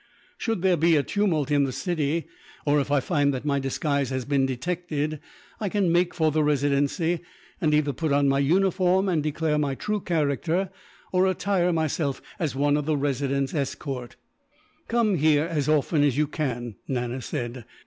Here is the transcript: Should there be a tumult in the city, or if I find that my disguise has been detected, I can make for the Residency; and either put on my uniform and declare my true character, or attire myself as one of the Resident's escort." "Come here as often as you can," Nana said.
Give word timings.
Should 0.39 0.63
there 0.63 0.77
be 0.77 0.95
a 0.95 1.03
tumult 1.03 1.51
in 1.51 1.65
the 1.65 1.71
city, 1.71 2.25
or 2.65 2.79
if 2.79 2.89
I 2.89 2.99
find 3.01 3.31
that 3.35 3.45
my 3.45 3.59
disguise 3.59 4.09
has 4.09 4.25
been 4.25 4.47
detected, 4.47 5.19
I 5.59 5.69
can 5.69 5.91
make 5.91 6.15
for 6.15 6.31
the 6.31 6.43
Residency; 6.43 7.19
and 7.61 7.71
either 7.71 7.93
put 7.93 8.11
on 8.11 8.27
my 8.27 8.39
uniform 8.39 9.07
and 9.07 9.21
declare 9.21 9.59
my 9.59 9.75
true 9.75 9.99
character, 9.99 10.71
or 11.11 11.27
attire 11.27 11.71
myself 11.71 12.19
as 12.39 12.55
one 12.55 12.77
of 12.77 12.87
the 12.87 12.97
Resident's 12.97 13.53
escort." 13.53 14.15
"Come 14.87 15.17
here 15.17 15.43
as 15.45 15.69
often 15.69 16.01
as 16.01 16.17
you 16.17 16.25
can," 16.25 16.77
Nana 16.87 17.21
said. 17.21 17.63